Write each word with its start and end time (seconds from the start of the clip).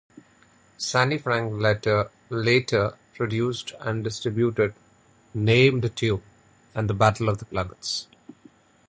Sandy 0.79 1.19
Frank 1.19 1.61
later 2.31 2.97
produced 3.13 3.73
and 3.81 4.03
distributed 4.03 4.73
"Name 5.35 5.79
That 5.81 5.95
Tune" 5.97 6.23
and 6.73 6.97
"Battle 6.97 7.29
of 7.29 7.37
the 7.37 7.45
Planets". 7.45 8.07